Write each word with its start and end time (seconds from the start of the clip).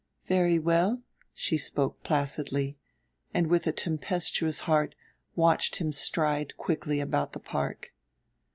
"Very 0.25 0.57
well." 0.57 1.03
She 1.31 1.59
spoke 1.59 2.01
placidly, 2.01 2.75
and 3.35 3.45
with 3.45 3.67
a 3.67 3.71
tempestuous 3.71 4.61
heart 4.61 4.95
watched 5.35 5.75
him 5.75 5.93
stride 5.93 6.57
quickly 6.57 6.99
about 6.99 7.33
the 7.33 7.39
park. 7.39 7.93